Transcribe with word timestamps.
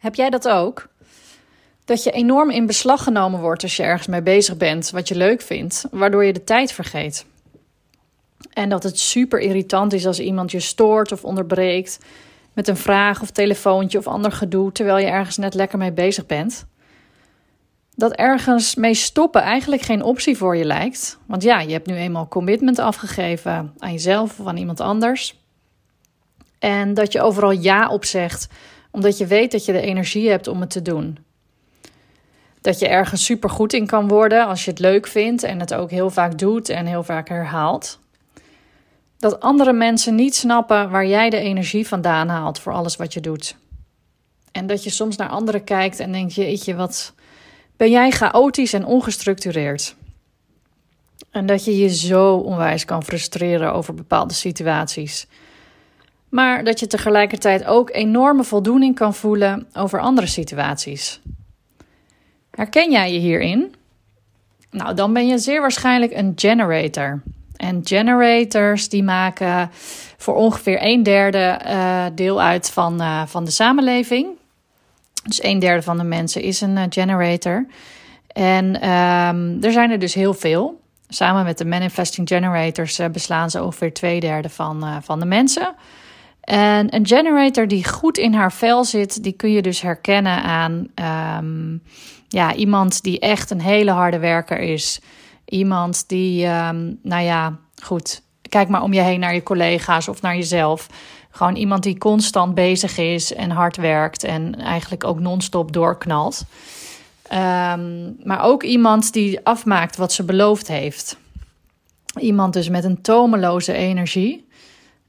Heb 0.00 0.14
jij 0.14 0.30
dat 0.30 0.48
ook? 0.48 0.88
Dat 1.84 2.02
je 2.02 2.10
enorm 2.10 2.50
in 2.50 2.66
beslag 2.66 3.02
genomen 3.02 3.40
wordt 3.40 3.62
als 3.62 3.76
je 3.76 3.82
ergens 3.82 4.06
mee 4.06 4.22
bezig 4.22 4.56
bent, 4.56 4.90
wat 4.90 5.08
je 5.08 5.14
leuk 5.14 5.40
vindt, 5.40 5.84
waardoor 5.90 6.24
je 6.24 6.32
de 6.32 6.44
tijd 6.44 6.72
vergeet. 6.72 7.26
En 8.52 8.68
dat 8.68 8.82
het 8.82 8.98
super 8.98 9.38
irritant 9.38 9.92
is 9.92 10.06
als 10.06 10.20
iemand 10.20 10.50
je 10.50 10.60
stoort 10.60 11.12
of 11.12 11.24
onderbreekt 11.24 11.98
met 12.52 12.68
een 12.68 12.76
vraag 12.76 13.22
of 13.22 13.30
telefoontje 13.30 13.98
of 13.98 14.06
ander 14.06 14.32
gedoe 14.32 14.72
terwijl 14.72 14.98
je 14.98 15.06
ergens 15.06 15.36
net 15.36 15.54
lekker 15.54 15.78
mee 15.78 15.92
bezig 15.92 16.26
bent. 16.26 16.66
Dat 17.94 18.12
ergens 18.12 18.74
mee 18.74 18.94
stoppen 18.94 19.42
eigenlijk 19.42 19.82
geen 19.82 20.02
optie 20.02 20.36
voor 20.36 20.56
je 20.56 20.64
lijkt. 20.64 21.18
Want 21.26 21.42
ja, 21.42 21.60
je 21.60 21.72
hebt 21.72 21.86
nu 21.86 21.94
eenmaal 21.94 22.28
commitment 22.28 22.78
afgegeven 22.78 23.74
aan 23.78 23.92
jezelf 23.92 24.40
of 24.40 24.46
aan 24.46 24.56
iemand 24.56 24.80
anders. 24.80 25.38
En 26.58 26.94
dat 26.94 27.12
je 27.12 27.22
overal 27.22 27.50
ja 27.50 27.88
op 27.88 28.04
zegt, 28.04 28.48
omdat 28.90 29.18
je 29.18 29.26
weet 29.26 29.52
dat 29.52 29.64
je 29.64 29.72
de 29.72 29.80
energie 29.80 30.28
hebt 30.28 30.46
om 30.46 30.60
het 30.60 30.70
te 30.70 30.82
doen. 30.82 31.18
Dat 32.60 32.78
je 32.78 32.88
ergens 32.88 33.24
super 33.24 33.50
goed 33.50 33.72
in 33.72 33.86
kan 33.86 34.08
worden 34.08 34.46
als 34.46 34.64
je 34.64 34.70
het 34.70 34.80
leuk 34.80 35.06
vindt 35.06 35.42
en 35.42 35.60
het 35.60 35.74
ook 35.74 35.90
heel 35.90 36.10
vaak 36.10 36.38
doet 36.38 36.68
en 36.68 36.86
heel 36.86 37.02
vaak 37.02 37.28
herhaalt. 37.28 37.98
Dat 39.18 39.40
andere 39.40 39.72
mensen 39.72 40.14
niet 40.14 40.34
snappen 40.34 40.90
waar 40.90 41.06
jij 41.06 41.30
de 41.30 41.38
energie 41.38 41.88
vandaan 41.88 42.28
haalt 42.28 42.58
voor 42.58 42.72
alles 42.72 42.96
wat 42.96 43.12
je 43.12 43.20
doet. 43.20 43.56
En 44.52 44.66
dat 44.66 44.84
je 44.84 44.90
soms 44.90 45.16
naar 45.16 45.28
anderen 45.28 45.64
kijkt 45.64 46.00
en 46.00 46.12
denkt: 46.12 46.34
jeetje, 46.34 46.74
wat 46.74 47.12
ben 47.76 47.90
jij 47.90 48.10
chaotisch 48.10 48.72
en 48.72 48.84
ongestructureerd. 48.84 49.94
En 51.30 51.46
dat 51.46 51.64
je 51.64 51.78
je 51.78 51.94
zo 51.94 52.34
onwijs 52.34 52.84
kan 52.84 53.04
frustreren 53.04 53.72
over 53.72 53.94
bepaalde 53.94 54.34
situaties. 54.34 55.26
Maar 56.30 56.64
dat 56.64 56.80
je 56.80 56.86
tegelijkertijd 56.86 57.64
ook 57.64 57.90
enorme 57.92 58.44
voldoening 58.44 58.94
kan 58.94 59.14
voelen 59.14 59.66
over 59.72 60.00
andere 60.00 60.26
situaties. 60.26 61.20
Herken 62.50 62.90
jij 62.90 63.12
je 63.12 63.18
hierin? 63.18 63.74
Nou, 64.70 64.94
dan 64.94 65.12
ben 65.12 65.26
je 65.26 65.38
zeer 65.38 65.60
waarschijnlijk 65.60 66.12
een 66.12 66.32
generator. 66.36 67.22
En 67.56 67.80
generators 67.84 68.88
die 68.88 69.02
maken 69.02 69.70
voor 70.16 70.34
ongeveer 70.34 70.78
een 70.82 71.02
derde 71.02 71.60
uh, 71.66 72.04
deel 72.14 72.42
uit 72.42 72.70
van, 72.70 73.02
uh, 73.02 73.22
van 73.26 73.44
de 73.44 73.50
samenleving. 73.50 74.28
Dus 75.22 75.42
een 75.42 75.58
derde 75.58 75.82
van 75.82 75.98
de 75.98 76.04
mensen 76.04 76.42
is 76.42 76.60
een 76.60 76.76
uh, 76.76 76.82
generator. 76.88 77.66
En 78.26 78.88
um, 78.88 79.62
er 79.62 79.72
zijn 79.72 79.90
er 79.90 79.98
dus 79.98 80.14
heel 80.14 80.34
veel. 80.34 80.80
Samen 81.08 81.44
met 81.44 81.58
de 81.58 81.64
manifesting 81.64 82.28
generators 82.28 83.00
beslaan 83.12 83.50
ze 83.50 83.62
ongeveer 83.62 83.92
twee 83.92 84.20
derde 84.20 84.48
van, 84.48 85.02
van 85.02 85.20
de 85.20 85.26
mensen. 85.26 85.74
En 86.50 86.94
een 86.94 87.06
generator 87.06 87.68
die 87.68 87.88
goed 87.88 88.18
in 88.18 88.34
haar 88.34 88.52
vel 88.52 88.84
zit, 88.84 89.22
die 89.22 89.32
kun 89.32 89.50
je 89.50 89.62
dus 89.62 89.80
herkennen 89.80 90.42
aan 90.42 90.86
um, 91.44 91.82
ja, 92.28 92.54
iemand 92.54 93.02
die 93.02 93.18
echt 93.18 93.50
een 93.50 93.60
hele 93.60 93.90
harde 93.90 94.18
werker 94.18 94.58
is. 94.58 95.00
Iemand 95.44 96.08
die, 96.08 96.46
um, 96.46 96.98
nou 97.02 97.22
ja, 97.22 97.58
goed, 97.82 98.22
kijk 98.48 98.68
maar 98.68 98.82
om 98.82 98.92
je 98.92 99.00
heen 99.00 99.20
naar 99.20 99.34
je 99.34 99.42
collega's 99.42 100.08
of 100.08 100.22
naar 100.22 100.36
jezelf. 100.36 100.86
Gewoon 101.30 101.56
iemand 101.56 101.82
die 101.82 101.98
constant 101.98 102.54
bezig 102.54 102.98
is 102.98 103.34
en 103.34 103.50
hard 103.50 103.76
werkt 103.76 104.24
en 104.24 104.54
eigenlijk 104.54 105.04
ook 105.04 105.20
non-stop 105.20 105.72
doorknalt. 105.72 106.44
Um, 107.32 108.16
maar 108.24 108.42
ook 108.42 108.62
iemand 108.62 109.12
die 109.12 109.40
afmaakt 109.42 109.96
wat 109.96 110.12
ze 110.12 110.24
beloofd 110.24 110.68
heeft. 110.68 111.16
Iemand 112.20 112.52
dus 112.52 112.68
met 112.68 112.84
een 112.84 113.02
tomeloze 113.02 113.72
energie. 113.72 114.48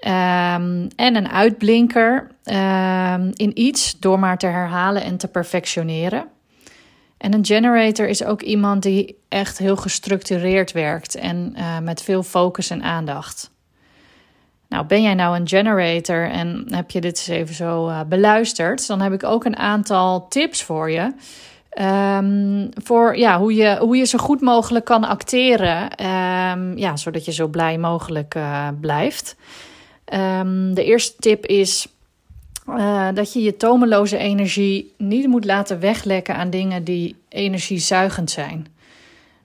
Um, 0.00 0.88
en 0.96 1.16
een 1.16 1.28
uitblinker 1.28 2.30
um, 2.44 3.30
in 3.34 3.50
iets 3.54 3.98
door 3.98 4.18
maar 4.18 4.38
te 4.38 4.46
herhalen 4.46 5.02
en 5.02 5.16
te 5.16 5.28
perfectioneren. 5.28 6.24
En 7.18 7.34
een 7.34 7.46
generator 7.46 8.06
is 8.08 8.24
ook 8.24 8.42
iemand 8.42 8.82
die 8.82 9.18
echt 9.28 9.58
heel 9.58 9.76
gestructureerd 9.76 10.72
werkt 10.72 11.14
en 11.14 11.54
uh, 11.56 11.78
met 11.78 12.02
veel 12.02 12.22
focus 12.22 12.70
en 12.70 12.82
aandacht. 12.82 13.50
Nou, 14.68 14.86
ben 14.86 15.02
jij 15.02 15.14
nou 15.14 15.36
een 15.36 15.48
generator 15.48 16.30
en 16.30 16.66
heb 16.70 16.90
je 16.90 17.00
dit 17.00 17.16
eens 17.16 17.28
even 17.28 17.54
zo 17.54 17.88
uh, 17.88 18.00
beluisterd, 18.08 18.86
dan 18.86 19.00
heb 19.00 19.12
ik 19.12 19.24
ook 19.24 19.44
een 19.44 19.56
aantal 19.56 20.28
tips 20.28 20.62
voor 20.62 20.90
je. 20.90 21.12
Um, 22.18 22.68
voor 22.84 23.16
ja, 23.16 23.38
hoe, 23.38 23.54
je, 23.54 23.76
hoe 23.80 23.96
je 23.96 24.04
zo 24.04 24.18
goed 24.18 24.40
mogelijk 24.40 24.84
kan 24.84 25.04
acteren, 25.04 25.88
ja, 26.76 26.96
zodat 26.96 27.24
je 27.24 27.32
zo 27.32 27.46
blij 27.48 27.78
mogelijk 27.78 28.34
uh, 28.34 28.68
blijft. 28.80 29.36
Um, 30.14 30.74
de 30.74 30.84
eerste 30.84 31.14
tip 31.18 31.46
is 31.46 31.88
uh, 32.68 33.08
dat 33.14 33.32
je 33.32 33.42
je 33.42 33.56
tomeloze 33.56 34.16
energie 34.16 34.94
niet 34.98 35.26
moet 35.26 35.44
laten 35.44 35.80
weglekken 35.80 36.34
aan 36.34 36.50
dingen 36.50 36.84
die 36.84 37.16
energiezuigend 37.28 38.30
zijn. 38.30 38.66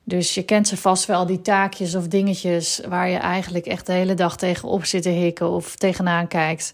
Dus 0.04 0.34
je 0.34 0.44
kent 0.44 0.68
ze 0.68 0.78
vast 0.78 1.06
wel, 1.06 1.26
die 1.26 1.42
taakjes 1.42 1.96
of 1.96 2.08
dingetjes 2.08 2.82
waar 2.88 3.10
je 3.10 3.18
eigenlijk 3.18 3.66
echt 3.66 3.86
de 3.86 3.94
hele 3.94 4.14
dag 4.14 4.38
tegenop 4.38 4.86
zit 4.86 5.04
te 5.04 5.10
hikken 5.10 5.50
of 5.50 5.76
tegenaan 5.76 6.28
kijkt. 6.28 6.74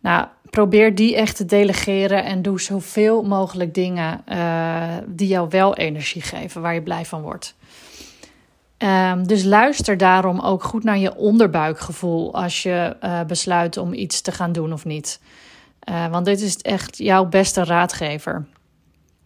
Nou, 0.00 0.26
probeer 0.50 0.94
die 0.94 1.16
echt 1.16 1.36
te 1.36 1.44
delegeren 1.44 2.24
en 2.24 2.42
doe 2.42 2.60
zoveel 2.60 3.22
mogelijk 3.22 3.74
dingen 3.74 4.24
uh, 4.28 4.82
die 5.06 5.28
jou 5.28 5.48
wel 5.50 5.76
energie 5.76 6.22
geven, 6.22 6.62
waar 6.62 6.74
je 6.74 6.82
blij 6.82 7.04
van 7.04 7.22
wordt. 7.22 7.54
Um, 8.78 9.26
dus 9.26 9.44
luister 9.44 9.96
daarom 9.96 10.40
ook 10.40 10.62
goed 10.62 10.84
naar 10.84 10.98
je 10.98 11.16
onderbuikgevoel 11.16 12.34
als 12.34 12.62
je 12.62 12.96
uh, 13.02 13.22
besluit 13.22 13.76
om 13.76 13.92
iets 13.92 14.20
te 14.20 14.32
gaan 14.32 14.52
doen 14.52 14.72
of 14.72 14.84
niet. 14.84 15.20
Uh, 15.88 16.06
want 16.10 16.24
dit 16.24 16.40
is 16.40 16.56
echt 16.56 16.98
jouw 16.98 17.26
beste 17.26 17.64
raadgever. 17.64 18.46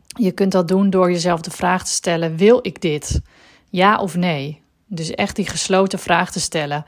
Je 0.06 0.32
kunt 0.32 0.53
dat 0.53 0.69
doen 0.69 0.91
door 0.91 1.10
jezelf 1.10 1.41
de 1.41 1.50
vraag 1.50 1.84
te 1.84 1.91
stellen: 1.91 2.37
wil 2.37 2.58
ik 2.62 2.81
dit? 2.81 3.20
Ja 3.69 3.98
of 4.00 4.16
nee? 4.16 4.62
Dus 4.87 5.10
echt 5.10 5.37
die 5.37 5.47
gesloten 5.47 5.98
vraag 5.98 6.32
te 6.32 6.41
stellen. 6.41 6.84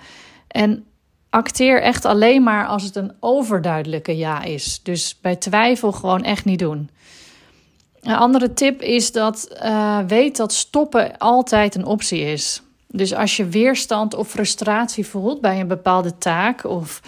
En 0.48 0.84
acteer 1.30 1.82
echt 1.82 2.04
alleen 2.04 2.42
maar 2.42 2.66
als 2.66 2.82
het 2.82 2.96
een 2.96 3.12
overduidelijke 3.20 4.16
ja 4.16 4.42
is. 4.42 4.80
Dus 4.82 5.18
bij 5.20 5.36
twijfel 5.36 5.92
gewoon 5.92 6.22
echt 6.22 6.44
niet 6.44 6.58
doen. 6.58 6.90
Een 8.02 8.14
andere 8.14 8.52
tip 8.52 8.82
is 8.82 9.12
dat 9.12 9.60
uh, 9.62 9.98
weet 10.06 10.36
dat 10.36 10.52
stoppen 10.52 11.18
altijd 11.18 11.74
een 11.74 11.84
optie 11.84 12.20
is. 12.20 12.62
Dus 12.86 13.14
als 13.14 13.36
je 13.36 13.46
weerstand 13.46 14.14
of 14.14 14.28
frustratie 14.28 15.06
voelt 15.06 15.40
bij 15.40 15.60
een 15.60 15.68
bepaalde 15.68 16.18
taak 16.18 16.64
of 16.64 17.00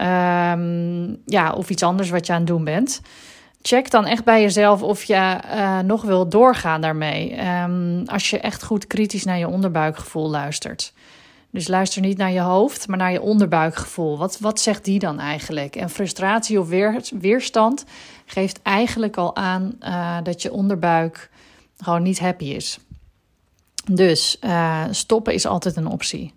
Um, 0.00 1.22
ja, 1.26 1.52
of 1.52 1.70
iets 1.70 1.82
anders 1.82 2.10
wat 2.10 2.26
je 2.26 2.32
aan 2.32 2.38
het 2.38 2.46
doen 2.46 2.64
bent. 2.64 3.00
Check 3.62 3.90
dan 3.90 4.06
echt 4.06 4.24
bij 4.24 4.40
jezelf 4.40 4.82
of 4.82 5.04
je 5.04 5.38
uh, 5.54 5.78
nog 5.78 6.02
wil 6.02 6.28
doorgaan 6.28 6.80
daarmee. 6.80 7.46
Um, 7.62 8.02
als 8.06 8.30
je 8.30 8.40
echt 8.40 8.62
goed 8.62 8.86
kritisch 8.86 9.24
naar 9.24 9.38
je 9.38 9.48
onderbuikgevoel 9.48 10.30
luistert. 10.30 10.92
Dus 11.54 11.68
luister 11.68 12.00
niet 12.00 12.16
naar 12.16 12.32
je 12.32 12.40
hoofd, 12.40 12.88
maar 12.88 12.98
naar 12.98 13.12
je 13.12 13.20
onderbuikgevoel. 13.20 14.18
Wat, 14.18 14.38
wat 14.38 14.60
zegt 14.60 14.84
die 14.84 14.98
dan 14.98 15.20
eigenlijk? 15.20 15.76
En 15.76 15.90
frustratie 15.90 16.60
of 16.60 16.68
weer, 16.68 17.02
weerstand 17.20 17.84
geeft 18.26 18.62
eigenlijk 18.62 19.16
al 19.16 19.36
aan 19.36 19.74
uh, 19.80 20.16
dat 20.22 20.42
je 20.42 20.52
onderbuik 20.52 21.30
gewoon 21.76 22.02
niet 22.02 22.18
happy 22.18 22.44
is. 22.44 22.78
Dus 23.90 24.36
uh, 24.40 24.84
stoppen 24.90 25.34
is 25.34 25.46
altijd 25.46 25.76
een 25.76 25.86
optie. 25.86 26.34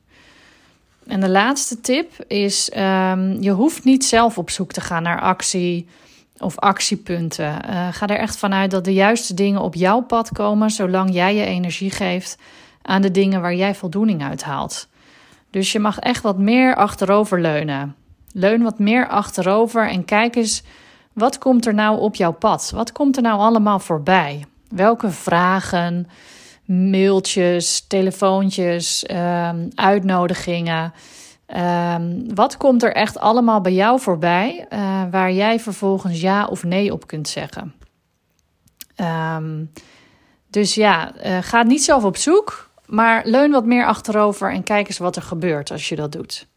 En 1.07 1.19
de 1.19 1.29
laatste 1.29 1.81
tip 1.81 2.23
is: 2.27 2.71
um, 2.77 3.41
je 3.41 3.51
hoeft 3.51 3.83
niet 3.83 4.05
zelf 4.05 4.37
op 4.37 4.49
zoek 4.49 4.71
te 4.71 4.81
gaan 4.81 5.03
naar 5.03 5.21
actie 5.21 5.87
of 6.37 6.57
actiepunten. 6.57 7.69
Uh, 7.69 7.87
ga 7.91 8.07
er 8.07 8.19
echt 8.19 8.37
vanuit 8.37 8.71
dat 8.71 8.85
de 8.85 8.93
juiste 8.93 9.33
dingen 9.33 9.61
op 9.61 9.75
jouw 9.75 10.01
pad 10.01 10.31
komen, 10.31 10.69
zolang 10.69 11.13
jij 11.13 11.35
je 11.35 11.45
energie 11.45 11.91
geeft 11.91 12.37
aan 12.81 13.01
de 13.01 13.11
dingen 13.11 13.41
waar 13.41 13.55
jij 13.55 13.75
voldoening 13.75 14.23
uit 14.23 14.43
haalt. 14.43 14.87
Dus 15.49 15.71
je 15.71 15.79
mag 15.79 15.99
echt 15.99 16.23
wat 16.23 16.37
meer 16.37 16.75
achterover 16.75 17.41
leunen. 17.41 17.95
Leun 18.31 18.63
wat 18.63 18.79
meer 18.79 19.07
achterover 19.07 19.89
en 19.89 20.05
kijk 20.05 20.35
eens 20.35 20.63
wat 21.13 21.37
komt 21.37 21.65
er 21.65 21.73
nou 21.73 21.99
op 21.99 22.15
jouw 22.15 22.33
pad? 22.33 22.71
Wat 22.75 22.91
komt 22.91 23.15
er 23.15 23.21
nou 23.21 23.39
allemaal 23.39 23.79
voorbij? 23.79 24.45
Welke 24.69 25.09
vragen? 25.09 26.07
mailtjes, 26.67 27.87
telefoontjes, 27.87 29.05
um, 29.11 29.69
uitnodigingen. 29.75 30.93
Um, 31.95 32.35
wat 32.35 32.57
komt 32.57 32.83
er 32.83 32.93
echt 32.93 33.19
allemaal 33.19 33.61
bij 33.61 33.73
jou 33.73 33.99
voorbij 33.99 34.65
uh, 34.69 35.03
waar 35.11 35.31
jij 35.31 35.59
vervolgens 35.59 36.21
ja 36.21 36.45
of 36.45 36.63
nee 36.63 36.93
op 36.93 37.07
kunt 37.07 37.27
zeggen? 37.27 37.73
Um, 39.35 39.71
dus 40.49 40.75
ja, 40.75 41.13
uh, 41.25 41.37
ga 41.41 41.63
niet 41.63 41.83
zelf 41.83 42.03
op 42.03 42.17
zoek, 42.17 42.66
maar 42.87 43.21
leun 43.25 43.51
wat 43.51 43.65
meer 43.65 43.85
achterover 43.85 44.51
en 44.51 44.63
kijk 44.63 44.87
eens 44.87 44.97
wat 44.97 45.15
er 45.15 45.21
gebeurt 45.21 45.71
als 45.71 45.89
je 45.89 45.95
dat 45.95 46.11
doet. 46.11 46.47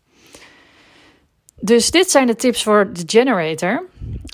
Dus 1.60 1.90
dit 1.90 2.10
zijn 2.10 2.26
de 2.26 2.36
tips 2.36 2.62
voor 2.62 2.92
de 2.92 3.02
generator. 3.06 3.84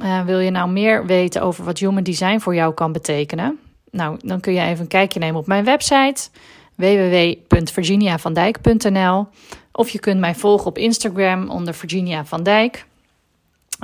Uh, 0.02 0.24
wil 0.24 0.38
je 0.38 0.50
nou 0.50 0.70
meer 0.70 1.06
weten 1.06 1.42
over 1.42 1.64
wat 1.64 1.78
human 1.78 2.02
design 2.02 2.38
voor 2.38 2.54
jou 2.54 2.74
kan 2.74 2.92
betekenen? 2.92 3.58
Nou, 3.90 4.18
dan 4.20 4.40
kun 4.40 4.52
je 4.52 4.60
even 4.60 4.80
een 4.80 4.88
kijkje 4.88 5.18
nemen 5.18 5.40
op 5.40 5.46
mijn 5.46 5.64
website 5.64 6.28
www.virginiavandijk.nl 6.74 9.26
of 9.72 9.88
je 9.88 9.98
kunt 9.98 10.20
mij 10.20 10.34
volgen 10.34 10.66
op 10.66 10.78
Instagram 10.78 11.50
onder 11.50 11.74
Virginia 11.74 12.24
van 12.24 12.42
Dijk. 12.42 12.86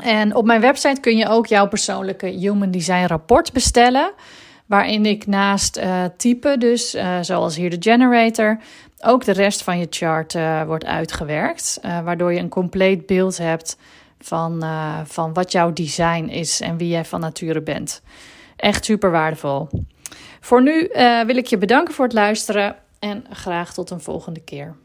En 0.02 0.34
op 0.34 0.44
mijn 0.44 0.60
website 0.60 1.00
kun 1.00 1.16
je 1.16 1.28
ook 1.28 1.46
jouw 1.46 1.68
persoonlijke 1.68 2.26
Human 2.26 2.70
Design 2.70 3.04
rapport 3.04 3.52
bestellen. 3.52 4.12
Waarin 4.72 5.06
ik 5.06 5.26
naast 5.26 5.78
uh, 5.78 6.04
typen, 6.16 6.60
dus 6.60 6.94
uh, 6.94 7.19
zoals 7.20 7.56
hier 7.56 7.70
de 7.70 7.90
generator, 7.90 8.58
ook 9.00 9.24
de 9.24 9.32
rest 9.32 9.62
van 9.62 9.78
je 9.78 9.86
chart 9.90 10.34
uh, 10.34 10.62
wordt 10.62 10.84
uitgewerkt. 10.84 11.80
waardoor 12.04 12.32
je 12.32 12.38
een 12.38 12.48
compleet 12.48 13.06
beeld 13.06 13.38
hebt 13.38 13.76
van, 14.19 14.64
van 15.04 15.32
wat 15.32 15.52
jouw 15.52 15.72
design 15.72 16.24
is 16.24 16.60
en 16.60 16.76
wie 16.76 16.88
jij 16.88 17.04
van 17.04 17.20
nature 17.20 17.62
bent. 17.62 18.02
Echt 18.56 18.84
super 18.84 19.10
waardevol. 19.10 19.69
Voor 20.40 20.62
nu 20.62 20.90
wil 21.26 21.36
ik 21.36 21.46
je 21.46 21.58
bedanken 21.58 21.94
voor 21.94 22.04
het 22.04 22.14
luisteren 22.14 22.76
en 22.98 23.24
graag 23.30 23.74
tot 23.74 23.90
een 23.90 24.00
volgende 24.00 24.40
keer. 24.40 24.76